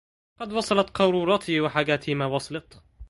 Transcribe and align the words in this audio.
قد 0.39 0.53
وصلت 0.53 0.89
قارورتي 0.89 1.61
وحاجتي 1.61 2.15
ما 2.15 2.25
وصلت 2.25 2.83